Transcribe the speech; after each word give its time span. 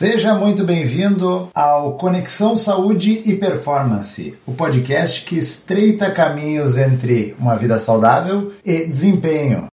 Seja 0.00 0.34
muito 0.34 0.64
bem-vindo 0.64 1.50
ao 1.54 1.92
Conexão 1.98 2.56
Saúde 2.56 3.20
e 3.26 3.36
Performance, 3.36 4.34
o 4.46 4.54
podcast 4.54 5.26
que 5.26 5.36
estreita 5.36 6.10
caminhos 6.10 6.78
entre 6.78 7.36
uma 7.38 7.54
vida 7.54 7.78
saudável 7.78 8.50
e 8.64 8.86
desempenho. 8.86 9.66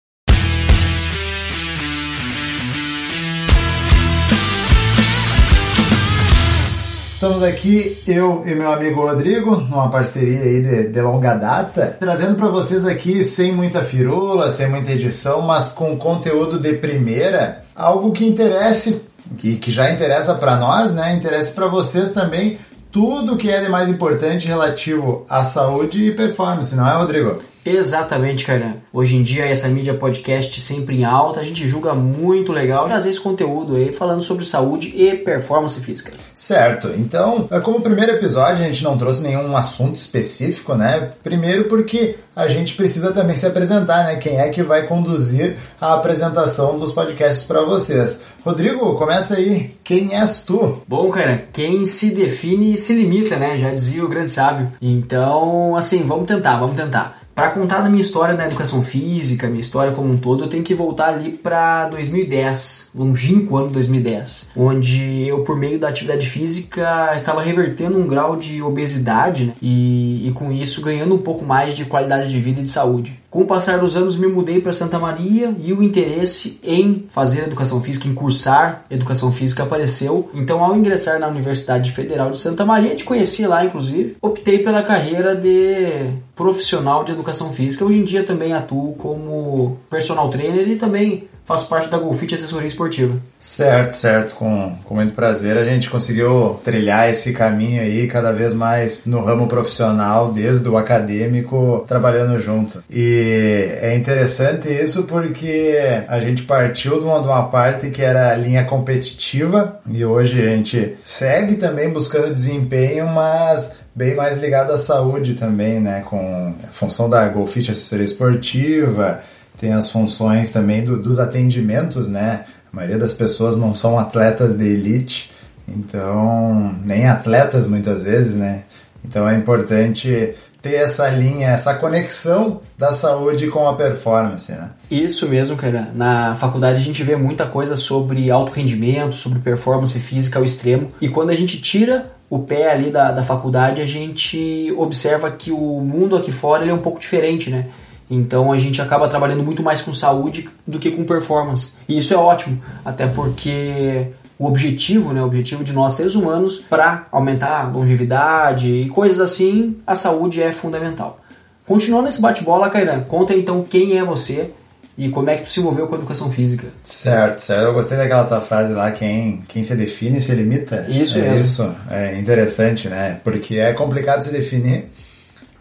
Estamos 7.08 7.42
aqui, 7.42 7.98
eu 8.06 8.44
e 8.46 8.54
meu 8.54 8.72
amigo 8.72 9.00
Rodrigo, 9.00 9.56
numa 9.56 9.90
parceria 9.90 10.42
aí 10.42 10.62
de, 10.62 10.90
de 10.90 11.02
longa 11.02 11.36
data, 11.36 11.96
trazendo 11.98 12.36
para 12.36 12.50
vocês 12.50 12.84
aqui 12.84 13.24
sem 13.24 13.54
muita 13.54 13.82
firula, 13.82 14.52
sem 14.52 14.70
muita 14.70 14.92
edição, 14.92 15.42
mas 15.42 15.70
com 15.70 15.96
conteúdo 15.96 16.60
de 16.60 16.74
primeira, 16.74 17.64
algo 17.74 18.12
que 18.12 18.28
interesse, 18.28 19.07
que, 19.38 19.58
que 19.58 19.72
já 19.72 19.92
interessa 19.92 20.36
para 20.36 20.56
nós, 20.56 20.94
né? 20.94 21.16
Interessa 21.16 21.54
para 21.54 21.68
vocês 21.68 22.12
também, 22.12 22.58
tudo 22.92 23.38
que 23.38 23.50
é 23.50 23.62
de 23.62 23.70
mais 23.70 23.90
importante 23.90 24.48
relativo 24.48 25.26
à 25.30 25.44
saúde 25.44 26.04
e 26.04 26.12
performance, 26.12 26.76
não 26.76 26.88
é, 26.88 26.96
Rodrigo? 26.96 27.40
Exatamente, 27.68 28.46
Kainan. 28.46 28.76
Hoje 28.94 29.18
em 29.18 29.22
dia, 29.22 29.46
essa 29.46 29.68
mídia 29.68 29.94
podcast 29.94 30.62
sempre 30.62 31.02
em 31.02 31.04
alta, 31.04 31.42
a 31.42 31.44
gente 31.44 31.68
julga 31.68 31.94
muito 31.94 32.54
legal 32.54 32.88
trazer 32.88 33.10
esse 33.10 33.20
conteúdo 33.20 33.76
aí 33.76 33.92
falando 33.92 34.24
sobre 34.24 34.46
saúde 34.46 34.94
e 34.96 35.18
performance 35.18 35.82
física. 35.82 36.14
Certo. 36.34 36.90
Então, 36.98 37.50
como 37.64 37.82
primeiro 37.82 38.14
episódio, 38.14 38.64
a 38.64 38.68
gente 38.68 38.86
não 38.86 38.98
trouxe 38.98 39.22
nenhum 39.22 39.58
assunto 39.58 39.98
específico, 39.98 40.76
né? 40.76 41.12
Primeiro 41.22 41.66
porque 41.66 42.16
a 42.34 42.48
gente 42.48 42.74
precisa 42.76 43.12
também 43.12 43.36
se 43.36 43.46
apresentar, 43.46 44.06
né? 44.06 44.16
Quem 44.16 44.40
é 44.40 44.48
que 44.48 44.64
vai 44.64 44.84
conduzir 44.84 45.58
a 45.82 45.96
apresentação 45.96 46.78
dos 46.78 46.94
podcasts 46.94 47.44
para 47.44 47.64
vocês? 47.64 48.24
Rodrigo, 48.46 48.96
começa 48.96 49.36
aí. 49.36 49.76
Quem 49.84 50.16
és 50.16 50.42
tu? 50.42 50.82
Bom, 50.88 51.10
cara, 51.10 51.44
quem 51.52 51.84
se 51.86 52.12
define 52.12 52.78
se 52.78 52.94
limita, 52.94 53.36
né? 53.36 53.58
Já 53.58 53.74
dizia 53.74 54.06
o 54.06 54.08
grande 54.08 54.32
sábio. 54.32 54.72
Então, 54.82 55.76
assim, 55.76 56.04
vamos 56.04 56.28
tentar, 56.28 56.58
vamos 56.58 56.78
tentar. 56.78 57.17
Para 57.38 57.52
contar 57.52 57.82
da 57.82 57.90
minha 57.90 58.02
história 58.02 58.34
na 58.34 58.48
educação 58.48 58.82
física, 58.82 59.46
minha 59.46 59.62
história 59.62 59.92
como 59.94 60.12
um 60.12 60.18
todo, 60.18 60.46
eu 60.46 60.50
tenho 60.50 60.64
que 60.64 60.74
voltar 60.74 61.10
ali 61.10 61.34
para 61.34 61.88
2010, 61.90 62.90
longínquo 62.96 63.56
ano 63.56 63.70
2010, 63.70 64.54
onde 64.58 65.28
eu, 65.28 65.44
por 65.44 65.56
meio 65.56 65.78
da 65.78 65.88
atividade 65.88 66.28
física, 66.28 67.14
estava 67.16 67.44
revertendo 67.44 67.96
um 67.96 68.08
grau 68.08 68.36
de 68.36 68.60
obesidade 68.64 69.46
né? 69.46 69.54
e, 69.62 70.28
e 70.28 70.32
com 70.32 70.52
isso 70.52 70.82
ganhando 70.82 71.14
um 71.14 71.20
pouco 71.20 71.46
mais 71.46 71.76
de 71.76 71.86
qualidade 71.86 72.28
de 72.28 72.40
vida 72.40 72.60
e 72.60 72.64
de 72.64 72.72
saúde. 72.72 73.20
Com 73.30 73.44
o 73.44 73.46
passar 73.46 73.78
dos 73.78 73.96
anos, 73.96 74.18
me 74.18 74.26
mudei 74.26 74.60
para 74.60 74.74
Santa 74.74 74.98
Maria 74.98 75.56
e 75.64 75.72
o 75.74 75.84
interesse 75.84 76.60
em 76.64 77.06
fazer 77.08 77.44
educação 77.44 77.84
física, 77.84 78.08
em 78.08 78.16
cursar 78.16 78.84
educação 78.90 79.32
física 79.32 79.62
apareceu. 79.62 80.28
Então, 80.34 80.64
ao 80.64 80.76
ingressar 80.76 81.20
na 81.20 81.28
Universidade 81.28 81.92
Federal 81.92 82.32
de 82.32 82.40
Santa 82.40 82.66
Maria, 82.66 82.96
te 82.96 83.04
conheci 83.04 83.46
lá, 83.46 83.64
inclusive, 83.64 84.18
optei 84.24 84.58
pela 84.58 84.82
carreira 84.82 85.36
de 85.36 86.08
profissional 86.38 87.04
de 87.04 87.12
educação 87.12 87.52
física. 87.52 87.84
Hoje 87.84 87.98
em 87.98 88.04
dia 88.04 88.24
também 88.24 88.54
atuo 88.54 88.94
como 88.94 89.80
personal 89.90 90.30
trainer 90.30 90.70
e 90.70 90.76
também 90.76 91.28
faço 91.44 91.70
parte 91.70 91.88
da 91.88 91.98
Golfit 91.98 92.36
Assessoria 92.36 92.68
Esportiva. 92.68 93.18
Certo, 93.40 93.92
certo. 93.94 94.36
Com, 94.36 94.76
com 94.84 94.96
muito 94.96 95.14
prazer 95.14 95.58
a 95.58 95.64
gente 95.64 95.90
conseguiu 95.90 96.60
trilhar 96.64 97.10
esse 97.10 97.32
caminho 97.32 97.82
aí 97.82 98.06
cada 98.06 98.34
vez 98.34 98.54
mais 98.54 99.06
no 99.06 99.22
ramo 99.22 99.48
profissional, 99.48 100.34
desde 100.34 100.68
o 100.68 100.78
acadêmico, 100.78 101.86
trabalhando 101.88 102.38
junto. 102.38 102.84
E 102.92 103.70
é 103.82 103.96
interessante 103.96 104.68
isso 104.70 105.04
porque 105.04 106.04
a 106.08 106.20
gente 106.20 106.44
partiu 106.44 107.00
de 107.00 107.06
uma, 107.06 107.22
de 107.22 107.28
uma 107.28 107.48
parte 107.48 107.90
que 107.92 108.04
era 108.04 108.34
a 108.34 108.36
linha 108.36 108.66
competitiva 108.66 109.80
e 109.90 110.04
hoje 110.04 110.42
a 110.42 110.50
gente 110.50 110.98
segue 111.02 111.56
também 111.56 111.90
buscando 111.90 112.34
desempenho, 112.34 113.08
mas 113.08 113.87
bem 113.98 114.14
mais 114.14 114.38
ligado 114.38 114.72
à 114.72 114.78
saúde 114.78 115.34
também, 115.34 115.80
né? 115.80 116.04
Com 116.06 116.54
a 116.64 116.68
função 116.68 117.10
da 117.10 117.28
Golfit 117.28 117.72
Assessoria 117.72 118.06
Esportiva, 118.06 119.22
tem 119.60 119.74
as 119.74 119.90
funções 119.92 120.52
também 120.52 120.84
do, 120.84 121.02
dos 121.02 121.18
atendimentos, 121.18 122.08
né? 122.08 122.46
A 122.72 122.76
maioria 122.76 123.00
das 123.00 123.16
pessoas 123.16 123.58
não 123.58 123.74
são 123.74 123.98
atletas 123.98 124.56
de 124.56 124.66
elite, 124.66 125.32
então 125.68 126.76
nem 126.86 127.08
atletas 127.08 127.66
muitas 127.66 128.04
vezes, 128.04 128.36
né? 128.36 128.66
Então 129.04 129.28
é 129.28 129.34
importante 129.34 130.36
ter 130.62 130.76
essa 130.76 131.08
linha, 131.10 131.48
essa 131.48 131.74
conexão 131.74 132.62
da 132.78 132.94
saúde 132.94 133.48
com 133.48 133.68
a 133.68 133.76
performance, 133.76 134.52
né? 134.52 134.70
Isso 134.92 135.28
mesmo, 135.28 135.58
cara. 135.58 135.90
Na 135.96 136.36
faculdade 136.36 136.78
a 136.78 136.84
gente 136.84 137.02
vê 137.02 137.16
muita 137.16 137.48
coisa 137.48 137.76
sobre 137.76 138.30
alto 138.30 138.52
rendimento, 138.52 139.16
sobre 139.16 139.40
performance 139.40 139.98
física 140.00 140.38
ao 140.38 140.46
extremo, 140.46 140.92
e 141.02 141.10
quando 141.10 141.32
a 141.32 141.36
gente 141.36 141.60
tira 141.60 142.12
o 142.30 142.40
pé 142.40 142.72
ali 142.72 142.92
da, 142.92 143.12
da 143.12 143.24
faculdade, 143.24 143.82
a 143.82 143.86
gente 143.86 144.74
observa 144.78 145.32
que 145.32 145.52
o 145.52 145.80
mundo 145.80 146.16
aqui 146.16 146.32
fora 146.32 146.64
ele 146.64 146.72
é 146.72 146.74
um 146.74 146.82
pouco 146.82 147.00
diferente, 147.00 147.50
né? 147.50 147.68
Então 148.10 148.52
a 148.52 148.58
gente 148.58 148.82
acaba 148.82 149.08
trabalhando 149.08 149.44
muito 149.44 149.62
mais 149.62 149.82
com 149.82 149.94
saúde 149.94 150.50
do 150.66 150.80
que 150.80 150.92
com 150.92 151.04
performance. 151.04 151.74
E 151.88 151.98
isso 151.98 152.14
é 152.14 152.18
ótimo, 152.18 152.62
até 152.84 153.08
porque 153.08 154.08
o 154.40 154.46
objetivo, 154.46 155.14
né, 155.14 155.22
o 155.22 155.26
objetivo 155.26 155.64
de 155.64 155.74
nós 155.74 155.94
seres 155.94 156.16
humanos 156.16 156.58
para 156.70 157.06
aumentar 157.12 157.62
a 157.62 157.68
longevidade 157.68 158.70
e 158.70 158.90
coisas 158.90 159.20
assim, 159.20 159.78
a 159.86 159.96
saúde 159.96 160.42
é 160.42 160.52
fundamental. 160.52 161.20
Continuando 161.66 162.08
esse 162.08 162.22
bate-bola, 162.22 162.70
Kairan, 162.70 163.02
conta 163.02 163.34
então 163.34 163.64
quem 163.64 163.98
é 163.98 164.04
você 164.04 164.54
e 164.98 165.10
como 165.10 165.30
é 165.30 165.36
que 165.36 165.44
tu 165.44 165.50
se 165.50 165.60
envolveu 165.60 165.86
com 165.88 165.94
a 165.94 165.98
educação 166.00 166.32
física. 166.32 166.68
Certo, 166.82 167.40
certo. 167.40 167.64
Eu 167.64 167.74
gostei 167.74 167.98
daquela 167.98 168.24
tua 168.24 168.42
frase 168.42 168.74
lá, 168.74 168.92
quem, 168.92 169.44
quem 169.48 169.62
se 169.62 169.76
define 169.76 170.20
se 170.20 170.32
limita. 170.34 170.88
Isso 170.90 171.20
é 171.20 171.22
mesmo. 171.22 171.42
Isso, 171.42 171.76
é 171.92 172.18
interessante, 172.18 172.90
né? 172.90 173.20
Porque 173.24 173.58
é 173.58 173.74
complicado 173.74 174.24
se 174.24 174.32
definir 174.32 174.92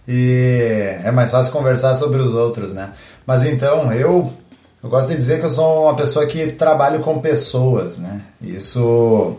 e 0.09 0.97
é 1.05 1.11
mais 1.11 1.31
fácil 1.31 1.53
conversar 1.53 1.95
sobre 1.97 2.23
os 2.23 2.33
outros, 2.35 2.73
né? 2.73 2.93
Mas 3.27 3.43
então, 3.43 3.93
eu, 3.93 4.33
eu 4.83 4.89
gosto 4.89 5.09
de 5.09 5.17
dizer 5.17 5.39
que 5.39 5.45
eu 5.45 5.51
sou 5.51 5.85
uma 5.85 5.95
pessoa 5.95 6.27
que 6.27 6.53
trabalho 6.53 7.01
com 7.01 7.21
pessoas, 7.21 7.99
né? 7.99 8.23
Isso, 8.41 9.37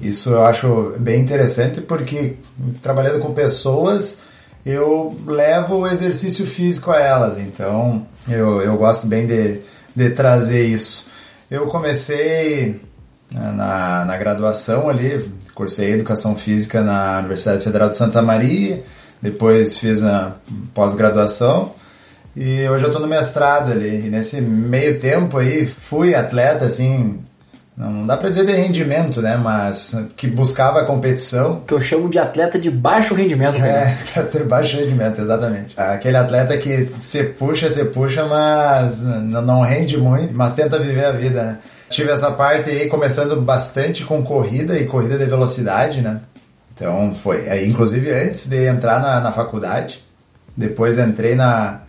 isso 0.00 0.30
eu 0.30 0.46
acho 0.46 0.94
bem 0.98 1.20
interessante 1.20 1.82
porque 1.82 2.36
trabalhando 2.80 3.18
com 3.18 3.34
pessoas 3.34 4.20
eu 4.66 5.16
levo 5.24 5.76
o 5.76 5.86
exercício 5.86 6.44
físico 6.44 6.90
a 6.90 6.98
elas, 6.98 7.38
então 7.38 8.04
eu, 8.28 8.60
eu 8.60 8.76
gosto 8.76 9.06
bem 9.06 9.24
de, 9.24 9.60
de 9.94 10.10
trazer 10.10 10.66
isso. 10.66 11.06
Eu 11.48 11.68
comecei 11.68 12.80
na, 13.30 14.04
na 14.04 14.16
graduação 14.16 14.88
ali, 14.88 15.30
cursei 15.54 15.92
Educação 15.92 16.34
Física 16.34 16.82
na 16.82 17.20
Universidade 17.20 17.62
Federal 17.62 17.88
de 17.88 17.96
Santa 17.96 18.20
Maria, 18.20 18.82
depois 19.22 19.78
fiz 19.78 20.02
a 20.02 20.34
pós-graduação 20.74 21.72
e 22.34 22.68
hoje 22.68 22.82
eu 22.84 22.88
estou 22.88 23.00
no 23.00 23.06
mestrado 23.06 23.70
ali. 23.70 24.06
E 24.06 24.10
nesse 24.10 24.40
meio 24.40 24.98
tempo 24.98 25.38
aí 25.38 25.66
fui 25.66 26.14
atleta 26.14 26.64
assim, 26.64 27.20
não 27.76 28.06
dá 28.06 28.16
para 28.16 28.30
dizer 28.30 28.46
de 28.46 28.52
rendimento, 28.52 29.20
né, 29.20 29.36
mas 29.36 29.94
que 30.16 30.26
buscava 30.26 30.80
a 30.80 30.84
competição. 30.86 31.60
Que 31.66 31.74
eu 31.74 31.80
chamo 31.80 32.08
de 32.08 32.18
atleta 32.18 32.58
de 32.58 32.70
baixo 32.70 33.14
rendimento. 33.14 33.62
É, 33.62 33.94
de 34.32 34.44
baixo 34.44 34.78
rendimento, 34.78 35.20
exatamente. 35.20 35.78
Aquele 35.78 36.16
atleta 36.16 36.56
que 36.56 36.88
se 37.00 37.22
puxa, 37.24 37.68
se 37.68 37.84
puxa, 37.86 38.24
mas 38.24 39.02
não 39.02 39.60
rende 39.60 39.98
muito, 39.98 40.34
mas 40.34 40.52
tenta 40.52 40.78
viver 40.78 41.04
a 41.04 41.12
vida, 41.12 41.42
né. 41.42 41.58
Tive 41.90 42.10
essa 42.10 42.30
parte 42.30 42.70
aí 42.70 42.88
começando 42.88 43.40
bastante 43.40 44.04
com 44.04 44.22
corrida 44.22 44.76
e 44.78 44.86
corrida 44.86 45.18
de 45.18 45.26
velocidade, 45.26 46.00
né. 46.00 46.20
Então 46.74 47.14
foi, 47.14 47.46
é, 47.46 47.64
inclusive 47.64 48.10
antes 48.10 48.46
de 48.46 48.64
entrar 48.64 49.00
na, 49.00 49.20
na 49.20 49.32
faculdade, 49.32 50.02
depois 50.56 50.98
entrei 50.98 51.34
na, 51.34 51.80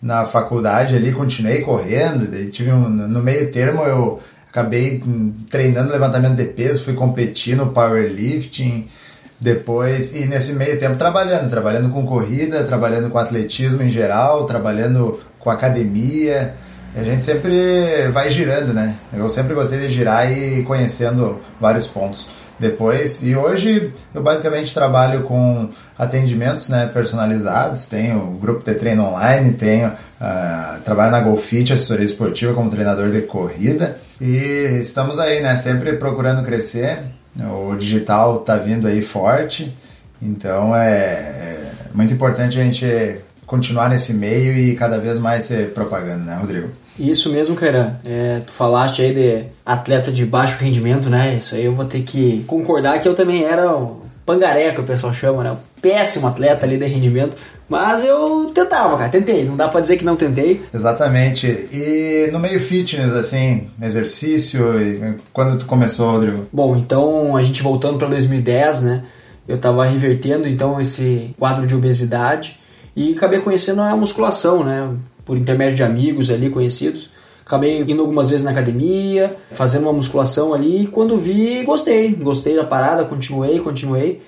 na 0.00 0.24
faculdade 0.24 0.96
ali, 0.96 1.12
continuei 1.12 1.60
correndo, 1.60 2.26
daí 2.30 2.48
tive 2.48 2.72
um, 2.72 2.88
no 2.88 3.22
meio 3.22 3.50
termo 3.50 3.82
eu 3.82 4.20
acabei 4.56 5.02
treinando 5.50 5.92
levantamento 5.92 6.36
de 6.36 6.44
peso, 6.44 6.82
fui 6.82 6.94
competir 6.94 7.54
no 7.54 7.72
powerlifting, 7.72 8.86
depois, 9.38 10.14
e 10.14 10.24
nesse 10.24 10.54
meio 10.54 10.78
tempo 10.78 10.96
trabalhando, 10.96 11.50
trabalhando 11.50 11.90
com 11.90 12.06
corrida, 12.06 12.64
trabalhando 12.64 13.10
com 13.10 13.18
atletismo 13.18 13.82
em 13.82 13.90
geral, 13.90 14.46
trabalhando 14.46 15.20
com 15.38 15.50
academia, 15.50 16.54
a 16.96 17.02
gente 17.02 17.22
sempre 17.22 18.08
vai 18.10 18.30
girando, 18.30 18.72
né? 18.72 18.96
Eu 19.12 19.28
sempre 19.28 19.54
gostei 19.54 19.78
de 19.78 19.90
girar 19.90 20.32
e 20.32 20.62
conhecendo 20.62 21.38
vários 21.60 21.86
pontos 21.86 22.45
depois. 22.58 23.22
E 23.22 23.36
hoje 23.36 23.92
eu 24.14 24.22
basicamente 24.22 24.72
trabalho 24.72 25.22
com 25.22 25.68
atendimentos 25.98 26.68
né, 26.68 26.90
personalizados, 26.92 27.86
tenho 27.86 28.18
o 28.18 28.38
grupo 28.38 28.64
de 28.64 28.74
treino 28.74 29.04
online, 29.04 29.52
tenho 29.52 29.88
uh, 29.88 30.80
trabalho 30.84 31.10
na 31.10 31.20
Golfit, 31.20 31.72
assessoria 31.72 32.04
esportiva 32.04 32.54
como 32.54 32.70
treinador 32.70 33.10
de 33.10 33.22
corrida 33.22 33.98
e 34.20 34.78
estamos 34.80 35.18
aí, 35.18 35.40
né, 35.42 35.56
sempre 35.56 35.94
procurando 35.94 36.42
crescer. 36.42 36.98
O 37.38 37.76
digital 37.76 38.40
está 38.40 38.56
vindo 38.56 38.86
aí 38.86 39.02
forte, 39.02 39.76
então 40.22 40.74
é, 40.74 40.90
é 40.90 41.72
muito 41.92 42.14
importante 42.14 42.58
a 42.58 42.64
gente 42.64 43.20
continuar 43.46 43.88
nesse 43.88 44.12
meio 44.12 44.56
e 44.56 44.74
cada 44.74 44.98
vez 44.98 45.18
mais 45.18 45.44
ser 45.44 45.72
propaganda, 45.72 46.24
né, 46.24 46.36
Rodrigo? 46.38 46.70
Isso 46.98 47.30
mesmo, 47.30 47.54
cara. 47.54 48.00
É, 48.04 48.40
tu 48.44 48.52
falaste 48.52 49.02
aí 49.02 49.14
de 49.14 49.44
atleta 49.64 50.10
de 50.10 50.24
baixo 50.24 50.58
rendimento, 50.58 51.08
né? 51.08 51.36
Isso 51.38 51.54
aí 51.54 51.64
eu 51.64 51.74
vou 51.74 51.84
ter 51.84 52.00
que 52.02 52.44
concordar 52.46 52.98
que 53.00 53.08
eu 53.08 53.14
também 53.14 53.44
era 53.44 53.70
o 53.74 54.02
pangaré, 54.24 54.72
que 54.72 54.80
o 54.80 54.84
pessoal 54.84 55.12
chama, 55.12 55.44
né? 55.44 55.52
Um 55.52 55.80
péssimo 55.80 56.26
atleta 56.26 56.66
ali 56.66 56.76
de 56.76 56.86
rendimento. 56.86 57.36
Mas 57.68 58.04
eu 58.04 58.50
tentava, 58.54 58.96
cara, 58.96 59.10
tentei. 59.10 59.44
Não 59.44 59.56
dá 59.56 59.68
pra 59.68 59.80
dizer 59.80 59.96
que 59.96 60.04
não 60.04 60.16
tentei. 60.16 60.62
Exatamente. 60.72 61.46
E 61.46 62.28
no 62.32 62.38
meio 62.38 62.60
fitness, 62.60 63.12
assim, 63.12 63.68
exercício, 63.82 64.64
quando 65.32 65.58
tu 65.58 65.66
começou, 65.66 66.12
Rodrigo? 66.12 66.46
Bom, 66.52 66.76
então 66.76 67.36
a 67.36 67.42
gente 67.42 67.62
voltando 67.62 67.98
para 67.98 68.08
2010, 68.08 68.82
né? 68.82 69.02
Eu 69.48 69.58
tava 69.58 69.84
revertendo 69.84 70.48
então 70.48 70.80
esse 70.80 71.34
quadro 71.38 71.66
de 71.66 71.74
obesidade 71.74 72.58
e 72.96 73.12
acabei 73.12 73.40
conhecendo 73.40 73.82
a 73.82 73.94
musculação, 73.94 74.64
né? 74.64 74.90
Por 75.24 75.36
intermédio 75.36 75.76
de 75.76 75.82
amigos 75.82 76.30
ali 76.30 76.48
conhecidos. 76.48 77.10
Acabei 77.44 77.82
indo 77.82 78.00
algumas 78.00 78.30
vezes 78.30 78.42
na 78.42 78.50
academia, 78.50 79.36
fazendo 79.52 79.82
uma 79.82 79.92
musculação 79.92 80.54
ali. 80.54 80.84
E 80.84 80.86
quando 80.86 81.18
vi, 81.18 81.62
gostei. 81.62 82.12
Gostei 82.12 82.56
da 82.56 82.64
parada, 82.64 83.04
continuei, 83.04 83.60
continuei. 83.60 84.22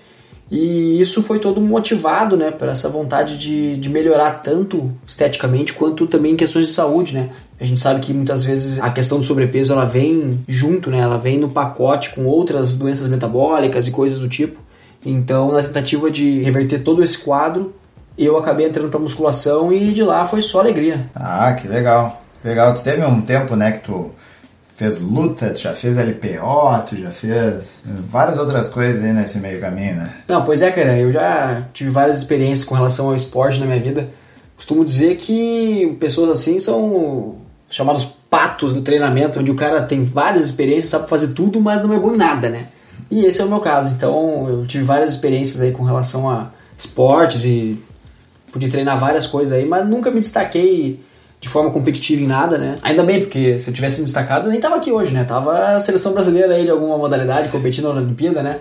E 0.50 1.00
isso 1.00 1.22
foi 1.22 1.38
todo 1.38 1.60
motivado, 1.60 2.36
né, 2.36 2.50
por 2.50 2.68
essa 2.68 2.88
vontade 2.88 3.36
de, 3.36 3.76
de 3.76 3.88
melhorar 3.90 4.42
tanto 4.42 4.90
esteticamente 5.06 5.74
quanto 5.74 6.06
também 6.06 6.32
em 6.32 6.36
questões 6.36 6.68
de 6.68 6.72
saúde, 6.72 7.12
né? 7.12 7.30
A 7.60 7.64
gente 7.64 7.78
sabe 7.80 8.00
que 8.00 8.14
muitas 8.14 8.44
vezes 8.44 8.80
a 8.80 8.90
questão 8.90 9.18
do 9.18 9.24
sobrepeso 9.24 9.72
ela 9.72 9.84
vem 9.84 10.42
junto, 10.48 10.90
né? 10.90 11.00
Ela 11.00 11.18
vem 11.18 11.38
no 11.38 11.50
pacote 11.50 12.14
com 12.14 12.24
outras 12.24 12.78
doenças 12.78 13.08
metabólicas 13.08 13.86
e 13.86 13.90
coisas 13.90 14.18
do 14.18 14.28
tipo. 14.28 14.58
Então, 15.04 15.52
na 15.52 15.62
tentativa 15.62 16.10
de 16.10 16.40
reverter 16.40 16.82
todo 16.82 17.02
esse 17.02 17.18
quadro, 17.18 17.74
eu 18.26 18.36
acabei 18.36 18.66
entrando 18.66 18.90
para 18.90 18.98
musculação 18.98 19.72
e 19.72 19.92
de 19.92 20.02
lá 20.02 20.24
foi 20.24 20.42
só 20.42 20.60
alegria. 20.60 21.06
Ah, 21.14 21.52
que 21.52 21.68
legal. 21.68 22.18
Legal, 22.44 22.74
tu 22.74 22.82
teve 22.82 23.04
um 23.04 23.20
tempo, 23.20 23.56
né, 23.56 23.72
que 23.72 23.80
tu 23.80 24.10
fez 24.76 25.00
luta, 25.00 25.50
tu 25.50 25.60
já 25.60 25.74
fez 25.74 25.96
LPO, 25.96 26.82
tu 26.88 26.96
já 26.96 27.10
fez 27.10 27.86
várias 28.08 28.38
outras 28.38 28.68
coisas 28.68 29.02
aí 29.02 29.12
nesse 29.12 29.38
meio 29.38 29.60
caminho, 29.60 29.96
né? 29.96 30.14
Não, 30.28 30.44
pois 30.44 30.62
é, 30.62 30.70
cara, 30.70 30.96
eu 30.96 31.10
já 31.10 31.64
tive 31.72 31.90
várias 31.90 32.18
experiências 32.18 32.66
com 32.66 32.76
relação 32.76 33.08
ao 33.08 33.16
esporte 33.16 33.58
na 33.58 33.66
minha 33.66 33.80
vida. 33.80 34.08
Costumo 34.56 34.84
dizer 34.84 35.16
que 35.16 35.96
pessoas 35.98 36.30
assim 36.30 36.60
são 36.60 37.36
chamados 37.68 38.04
patos 38.30 38.74
no 38.74 38.82
treinamento, 38.82 39.40
onde 39.40 39.50
o 39.50 39.56
cara 39.56 39.82
tem 39.82 40.04
várias 40.04 40.44
experiências, 40.44 40.90
sabe 40.90 41.08
fazer 41.08 41.28
tudo, 41.28 41.60
mas 41.60 41.82
não 41.82 41.92
é 41.92 41.98
bom 41.98 42.14
em 42.14 42.16
nada, 42.16 42.48
né? 42.48 42.66
E 43.10 43.24
esse 43.24 43.40
é 43.40 43.44
o 43.44 43.48
meu 43.48 43.60
caso. 43.60 43.94
Então, 43.94 44.48
eu 44.48 44.66
tive 44.66 44.84
várias 44.84 45.12
experiências 45.12 45.60
aí 45.60 45.72
com 45.72 45.82
relação 45.82 46.28
a 46.28 46.50
esportes 46.76 47.44
e 47.44 47.78
pude 48.52 48.68
treinar 48.68 48.98
várias 48.98 49.26
coisas 49.26 49.52
aí, 49.52 49.66
mas 49.66 49.86
nunca 49.86 50.10
me 50.10 50.20
destaquei 50.20 51.00
de 51.40 51.48
forma 51.48 51.70
competitiva 51.70 52.22
em 52.22 52.26
nada, 52.26 52.58
né? 52.58 52.76
Ainda 52.82 53.04
bem, 53.04 53.20
porque 53.20 53.58
se 53.58 53.70
eu 53.70 53.74
tivesse 53.74 53.98
me 53.98 54.04
destacado, 54.04 54.46
eu 54.46 54.50
nem 54.50 54.60
tava 54.60 54.76
aqui 54.76 54.90
hoje, 54.90 55.14
né? 55.14 55.24
Tava 55.24 55.76
a 55.76 55.80
seleção 55.80 56.12
brasileira 56.12 56.54
aí 56.54 56.64
de 56.64 56.70
alguma 56.70 56.98
modalidade, 56.98 57.48
competindo 57.48 57.92
na 57.92 58.00
Olimpíada, 58.00 58.42
né? 58.42 58.58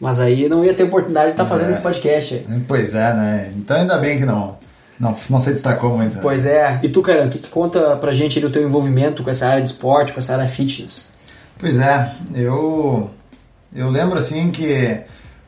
Mas 0.00 0.20
aí 0.20 0.48
não 0.48 0.64
ia 0.64 0.74
ter 0.74 0.84
oportunidade 0.84 1.26
de 1.26 1.32
estar 1.32 1.44
tá 1.44 1.50
fazendo 1.50 1.68
é. 1.68 1.70
esse 1.70 1.80
podcast. 1.80 2.46
Pois 2.66 2.94
é, 2.94 3.14
né? 3.14 3.50
Então 3.56 3.76
ainda 3.76 3.98
bem 3.98 4.18
que 4.18 4.24
não, 4.24 4.56
não, 4.98 5.16
não 5.28 5.40
se 5.40 5.52
destacou 5.52 5.96
muito. 5.96 6.16
Né? 6.16 6.20
Pois 6.22 6.46
é. 6.46 6.78
E 6.82 6.88
tu, 6.88 7.02
cara, 7.02 7.26
o 7.26 7.30
que, 7.30 7.38
que 7.38 7.48
conta 7.48 7.96
pra 7.96 8.12
gente 8.12 8.38
aí 8.38 8.42
do 8.42 8.50
teu 8.50 8.62
envolvimento 8.62 9.22
com 9.22 9.30
essa 9.30 9.48
área 9.48 9.62
de 9.62 9.70
esporte, 9.70 10.12
com 10.12 10.20
essa 10.20 10.34
área 10.34 10.46
fitness? 10.46 11.08
Pois 11.58 11.78
é, 11.78 12.12
eu, 12.34 13.10
eu 13.74 13.88
lembro 13.88 14.18
assim 14.18 14.50
que 14.50 15.00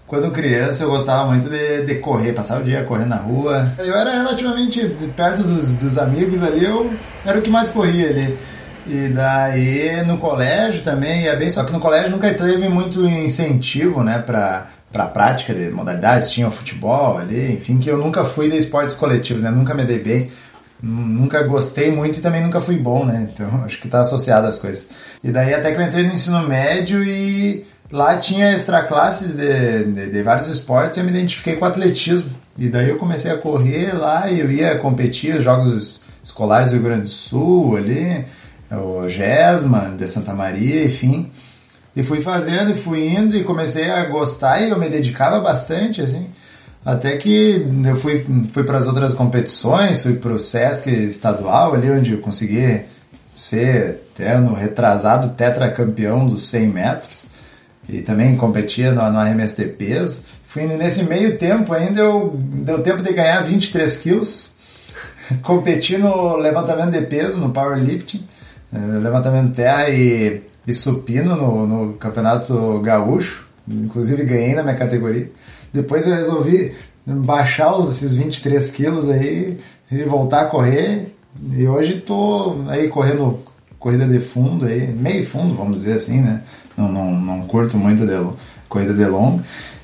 quando 0.06 0.31
criança 0.31 0.85
eu 0.85 0.91
gostava 0.91 1.27
muito 1.27 1.49
de, 1.49 1.85
de 1.87 1.95
correr, 1.97 2.33
passar 2.33 2.61
o 2.61 2.65
dia 2.65 2.85
correndo 2.85 3.09
na 3.09 3.17
rua. 3.17 3.73
Eu 3.79 3.95
era 3.95 4.11
relativamente 4.11 4.87
perto 5.17 5.43
dos, 5.43 5.75
dos 5.75 5.99
amigos 5.99 6.43
ali, 6.43 6.65
eu 6.65 6.93
era 7.25 7.39
o 7.39 7.43
que 7.43 7.51
mais 7.51 7.69
corria 7.69 8.09
ali. 8.09 8.39
E 8.87 9.09
daí 9.09 10.05
no 10.06 10.19
colégio 10.19 10.83
também, 10.83 11.27
é 11.27 11.35
bem 11.35 11.49
só 11.49 11.65
que 11.65 11.73
no 11.73 11.81
colégio 11.81 12.11
nunca 12.11 12.33
teve 12.35 12.69
muito 12.69 13.06
incentivo, 13.06 14.03
né, 14.03 14.19
pra, 14.19 14.67
pra 14.93 15.06
prática 15.06 15.55
de 15.55 15.71
modalidades, 15.71 16.31
tinha 16.31 16.47
o 16.47 16.51
futebol 16.51 17.17
ali, 17.17 17.55
enfim, 17.55 17.79
que 17.79 17.89
eu 17.89 17.97
nunca 17.97 18.25
fui 18.25 18.51
de 18.51 18.59
esportes 18.59 18.95
coletivos, 18.95 19.43
né, 19.43 19.51
nunca 19.51 19.73
me 19.73 19.85
dei 19.85 20.01
bem, 20.01 20.31
nunca 20.83 21.43
gostei 21.45 21.91
muito 21.91 22.19
e 22.19 22.23
também 22.23 22.43
nunca 22.43 22.61
fui 22.61 22.77
bom, 22.77 23.06
né, 23.06 23.27
então 23.33 23.49
acho 23.65 23.81
que 23.81 23.89
tá 23.89 24.01
associado 24.01 24.47
às 24.47 24.59
coisas. 24.59 24.89
E 25.23 25.31
daí 25.31 25.55
até 25.55 25.73
que 25.73 25.81
eu 25.81 25.85
entrei 25.85 26.05
no 26.05 26.12
ensino 26.12 26.47
médio 26.47 27.03
e 27.03 27.65
Lá 27.94 28.17
tinha 28.17 28.50
extra 28.50 28.82
classes 28.82 29.37
de, 29.37 29.85
de, 29.85 30.11
de, 30.11 30.23
vários 30.25 30.49
esportes 30.49 30.96
e 30.96 31.00
eu 31.00 31.05
me 31.05 31.12
identifiquei 31.12 31.55
com 31.55 31.64
atletismo. 31.64 32.29
E 32.58 32.69
daí 32.69 32.88
eu 32.88 32.96
comecei 32.96 33.31
a 33.31 33.38
correr 33.38 33.93
lá 33.93 34.29
e 34.29 34.41
eu 34.41 34.50
ia 34.50 34.76
competir 34.79 35.37
os 35.37 35.44
jogos 35.44 36.02
escolares 36.20 36.70
do 36.70 36.73
Rio 36.73 36.82
Grande 36.82 37.02
do 37.02 37.08
Sul 37.08 37.76
ali, 37.76 38.25
o 38.73 39.08
GESMA 39.08 39.94
de 39.96 40.08
Santa 40.08 40.35
Maria, 40.35 40.85
enfim. 40.85 41.31
E 41.94 42.02
fui 42.02 42.20
fazendo 42.20 42.73
e 42.73 42.75
fui 42.75 43.14
indo 43.14 43.37
e 43.37 43.44
comecei 43.44 43.88
a 43.88 44.05
gostar 44.06 44.61
e 44.61 44.70
eu 44.70 44.76
me 44.76 44.88
dedicava 44.88 45.38
bastante, 45.38 46.00
assim. 46.00 46.26
Até 46.85 47.17
que 47.17 47.64
eu 47.87 47.94
fui, 47.94 48.26
fui 48.50 48.64
para 48.64 48.79
as 48.79 48.87
outras 48.88 49.14
competições, 49.14 50.02
fui 50.02 50.14
para 50.14 50.32
o 50.32 50.38
Sesc 50.38 50.91
estadual 50.91 51.75
ali, 51.75 51.88
onde 51.93 52.11
eu 52.11 52.19
consegui 52.19 52.81
ser 53.37 54.00
até 54.12 54.37
no 54.37 54.52
retrasado 54.52 55.29
tetracampeão 55.37 56.26
dos 56.26 56.49
100 56.49 56.67
metros 56.67 57.34
e 57.89 58.03
também 58.03 58.37
competia 58.37 58.93
no, 58.93 59.11
no 59.11 59.19
arremesso 59.19 59.57
de 59.57 59.69
peso. 59.69 60.23
Fui 60.47 60.65
nesse 60.67 61.03
meio 61.05 61.37
tempo 61.37 61.73
ainda, 61.73 62.01
eu, 62.01 62.35
deu 62.37 62.83
tempo 62.83 63.03
de 63.03 63.13
ganhar 63.13 63.41
23 63.41 63.97
quilos. 63.97 64.53
Competi 65.43 65.97
no 65.97 66.37
levantamento 66.37 66.93
de 66.93 67.03
peso, 67.03 67.39
no 67.39 67.51
powerlifting, 67.51 68.27
eh, 68.73 68.99
levantamento 69.03 69.49
de 69.49 69.55
terra 69.55 69.89
e, 69.91 70.43
e 70.67 70.75
supino 70.75 71.35
no, 71.35 71.67
no 71.67 71.93
campeonato 71.95 72.81
gaúcho. 72.81 73.47
Inclusive 73.67 74.25
ganhei 74.25 74.55
na 74.55 74.63
minha 74.63 74.77
categoria. 74.77 75.31
Depois 75.73 76.07
eu 76.07 76.15
resolvi 76.15 76.75
baixar 77.07 77.77
os, 77.77 77.91
esses 77.91 78.15
23 78.15 78.71
quilos 78.71 79.11
aí 79.11 79.59
e 79.91 80.03
voltar 80.05 80.43
a 80.43 80.47
correr. 80.47 81.15
E 81.53 81.67
hoje 81.67 81.97
estou 81.97 82.65
aí 82.69 82.89
correndo 82.89 83.41
corrida 83.85 84.07
de 84.07 84.19
fundo 84.19 84.65
aí, 84.65 84.87
meio 84.87 85.27
fundo, 85.27 85.55
vamos 85.55 85.81
dizer 85.81 85.97
assim, 85.97 86.23
né? 86.23 86.41
não, 86.75 86.91
não, 86.91 87.21
não 87.21 87.47
curto 87.47 87.77
muito 87.77 88.07
de, 88.07 88.15
corrida 88.67 88.95
de 88.95 89.05
longo. 89.05 89.43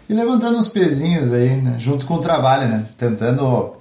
E 0.08 0.14
levantando 0.14 0.56
uns 0.56 0.68
pezinhos 0.68 1.34
aí, 1.34 1.50
né? 1.56 1.76
junto 1.78 2.06
com 2.06 2.14
o 2.14 2.18
trabalho, 2.18 2.66
né? 2.66 2.86
Tentando 2.96 3.74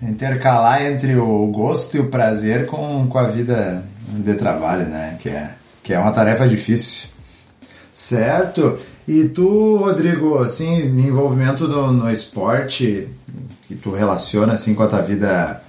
intercalar 0.00 0.82
entre 0.82 1.16
o 1.16 1.46
gosto 1.48 1.98
e 1.98 2.00
o 2.00 2.08
prazer 2.08 2.64
com, 2.64 3.06
com 3.06 3.18
a 3.18 3.28
vida 3.28 3.84
de 4.08 4.34
trabalho, 4.34 4.86
né? 4.86 5.18
Que 5.20 5.28
é, 5.28 5.50
que 5.82 5.92
é 5.92 5.98
uma 5.98 6.12
tarefa 6.12 6.48
difícil. 6.48 7.10
Certo? 7.92 8.78
E 9.06 9.28
tu, 9.28 9.76
Rodrigo, 9.76 10.38
assim, 10.38 10.80
envolvimento 10.98 11.68
no, 11.68 11.92
no 11.92 12.10
esporte 12.10 13.06
que 13.68 13.74
tu 13.74 13.90
relaciona 13.90 14.54
assim 14.54 14.74
com 14.74 14.82
a 14.82 14.86
tua 14.86 15.02
vida 15.02 15.62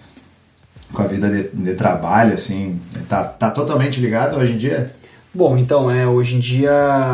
com 0.94 1.02
a 1.02 1.08
vida 1.08 1.30
de, 1.30 1.50
de 1.52 1.74
trabalho, 1.74 2.34
assim, 2.34 2.80
tá, 3.10 3.24
tá 3.24 3.50
totalmente 3.50 4.00
ligado 4.00 4.38
hoje 4.38 4.54
em 4.54 4.58
dia? 4.58 4.92
Bom, 5.34 5.58
então, 5.58 5.90
é, 5.90 6.08
hoje 6.08 6.36
em 6.36 6.40
dia 6.40 6.72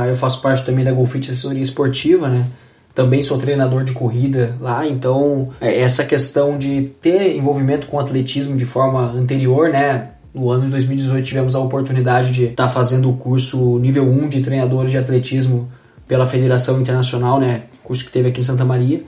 eu 0.07 0.15
faço 0.15 0.41
parte 0.41 0.65
também 0.65 0.83
da 0.83 0.91
Golfit 0.91 1.31
Assessoria 1.31 1.63
Esportiva, 1.63 2.27
né? 2.27 2.45
Também 2.93 3.21
sou 3.21 3.38
treinador 3.38 3.86
de 3.86 3.93
corrida 3.93 4.57
lá, 4.59 4.86
então 4.86 5.51
é, 5.62 5.79
essa 5.79 6.03
questão 6.03 6.57
de 6.57 6.91
ter 7.01 7.38
envolvimento 7.38 7.88
com 7.88 7.98
atletismo 7.98 8.57
de 8.57 8.65
forma 8.65 9.12
anterior, 9.13 9.69
né? 9.69 10.09
No 10.33 10.50
ano 10.50 10.65
de 10.65 10.71
2018 10.71 11.25
tivemos 11.25 11.55
a 11.55 11.59
oportunidade 11.59 12.31
de 12.31 12.45
estar 12.45 12.67
tá 12.67 12.69
fazendo 12.69 13.09
o 13.09 13.15
curso 13.15 13.79
nível 13.79 14.03
1 14.03 14.27
de 14.27 14.41
treinadores 14.41 14.91
de 14.91 14.98
atletismo 14.98 15.69
pela 16.05 16.25
Federação 16.25 16.81
Internacional, 16.81 17.39
né? 17.39 17.63
Curso 17.83 18.03
que 18.03 18.12
teve 18.12 18.29
aqui 18.29 18.41
em 18.41 18.43
Santa 18.43 18.65
Maria. 18.65 19.01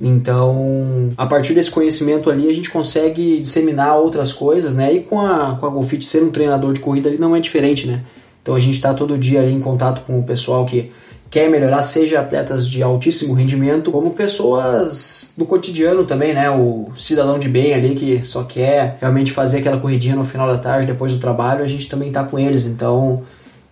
Então, 0.00 1.12
a 1.16 1.26
partir 1.26 1.54
desse 1.54 1.70
conhecimento 1.70 2.30
ali, 2.30 2.48
a 2.48 2.54
gente 2.54 2.70
consegue 2.70 3.40
disseminar 3.40 3.98
outras 3.98 4.32
coisas, 4.32 4.74
né? 4.74 4.92
E 4.92 5.00
com 5.00 5.20
a, 5.20 5.56
com 5.56 5.66
a 5.66 5.70
Golfit 5.70 6.04
ser 6.04 6.22
um 6.22 6.30
treinador 6.30 6.72
de 6.72 6.80
corrida 6.80 7.08
ali 7.08 7.18
não 7.18 7.36
é 7.36 7.40
diferente, 7.40 7.86
né? 7.86 8.02
Então 8.42 8.54
a 8.54 8.60
gente 8.60 8.74
está 8.74 8.92
todo 8.92 9.16
dia 9.16 9.40
ali 9.40 9.52
em 9.52 9.60
contato 9.60 10.02
com 10.04 10.18
o 10.18 10.24
pessoal 10.24 10.66
que 10.66 10.90
quer 11.30 11.48
melhorar, 11.48 11.80
seja 11.80 12.20
atletas 12.20 12.68
de 12.68 12.82
altíssimo 12.82 13.32
rendimento, 13.32 13.90
como 13.90 14.10
pessoas 14.10 15.32
do 15.38 15.46
cotidiano 15.46 16.04
também, 16.04 16.34
né? 16.34 16.50
O 16.50 16.90
cidadão 16.94 17.38
de 17.38 17.48
bem 17.48 17.72
ali 17.72 17.94
que 17.94 18.22
só 18.22 18.42
quer 18.42 18.98
realmente 19.00 19.32
fazer 19.32 19.60
aquela 19.60 19.78
corridinha 19.78 20.14
no 20.14 20.24
final 20.24 20.46
da 20.46 20.58
tarde, 20.58 20.86
depois 20.86 21.12
do 21.12 21.18
trabalho, 21.18 21.64
a 21.64 21.68
gente 21.68 21.88
também 21.88 22.08
está 22.08 22.22
com 22.22 22.38
eles. 22.38 22.66
Então, 22.66 23.22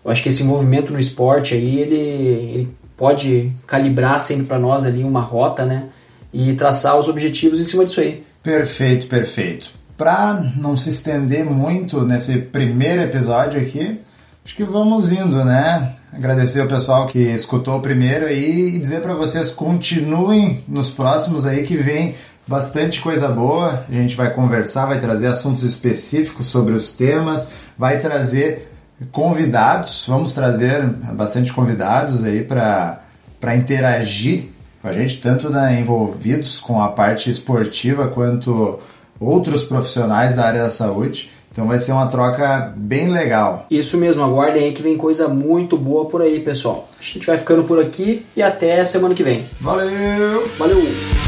eu 0.02 0.10
acho 0.10 0.22
que 0.22 0.30
esse 0.30 0.42
envolvimento 0.42 0.90
no 0.90 0.98
esporte 0.98 1.52
aí, 1.52 1.80
ele, 1.80 1.96
ele 1.96 2.68
pode 2.96 3.52
calibrar 3.66 4.18
sempre 4.20 4.46
para 4.46 4.58
nós 4.58 4.84
ali 4.84 5.04
uma 5.04 5.20
rota, 5.20 5.66
né? 5.66 5.88
E 6.32 6.54
traçar 6.54 6.98
os 6.98 7.08
objetivos 7.08 7.60
em 7.60 7.64
cima 7.64 7.84
disso 7.84 8.00
aí. 8.00 8.24
Perfeito, 8.42 9.06
perfeito. 9.06 9.70
Para 9.96 10.34
não 10.56 10.76
se 10.76 10.88
estender 10.88 11.44
muito 11.44 12.04
nesse 12.04 12.38
primeiro 12.38 13.02
episódio 13.02 13.60
aqui, 13.60 14.00
Acho 14.50 14.56
que 14.56 14.64
vamos 14.64 15.12
indo, 15.12 15.44
né? 15.44 15.92
Agradecer 16.12 16.60
ao 16.60 16.66
pessoal 16.66 17.06
que 17.06 17.18
escutou 17.18 17.76
o 17.76 17.80
primeiro 17.80 18.26
aí 18.26 18.74
e 18.74 18.78
dizer 18.78 19.00
para 19.00 19.14
vocês 19.14 19.50
continuem 19.50 20.64
nos 20.66 20.90
próximos 20.90 21.46
aí 21.46 21.62
que 21.62 21.76
vem 21.76 22.14
bastante 22.48 23.00
coisa 23.00 23.28
boa. 23.28 23.84
A 23.88 23.92
gente 23.92 24.16
vai 24.16 24.32
conversar, 24.32 24.86
vai 24.86 24.98
trazer 24.98 25.26
assuntos 25.26 25.62
específicos 25.62 26.46
sobre 26.46 26.72
os 26.72 26.90
temas, 26.90 27.50
vai 27.78 28.00
trazer 28.00 28.72
convidados. 29.12 30.06
Vamos 30.08 30.32
trazer 30.32 30.84
bastante 30.84 31.52
convidados 31.52 32.24
aí 32.24 32.42
para 32.42 33.54
interagir 33.54 34.48
a 34.82 34.92
gente, 34.92 35.20
tanto 35.20 35.50
né, 35.50 35.78
envolvidos 35.80 36.58
com 36.58 36.80
a 36.82 36.88
parte 36.88 37.28
esportiva 37.28 38.08
quanto 38.08 38.78
outros 39.20 39.64
profissionais 39.64 40.34
da 40.34 40.44
área 40.44 40.62
da 40.62 40.70
saúde. 40.70 41.30
Então 41.52 41.66
vai 41.66 41.78
ser 41.78 41.92
uma 41.92 42.06
troca 42.06 42.72
bem 42.76 43.10
legal. 43.10 43.66
Isso 43.70 43.96
mesmo, 43.96 44.22
aguardem 44.22 44.64
aí 44.64 44.72
que 44.72 44.82
vem 44.82 44.96
coisa 44.96 45.28
muito 45.28 45.76
boa 45.76 46.06
por 46.06 46.22
aí, 46.22 46.40
pessoal. 46.40 46.88
A 46.98 47.02
gente 47.02 47.26
vai 47.26 47.36
ficando 47.36 47.64
por 47.64 47.80
aqui 47.80 48.24
e 48.36 48.42
até 48.42 48.82
semana 48.84 49.14
que 49.14 49.24
vem. 49.24 49.46
Valeu! 49.60 50.46
Valeu! 50.56 51.19